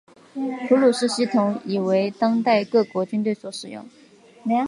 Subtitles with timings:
[0.67, 3.85] 普鲁士系统已为当代各国军队所使用。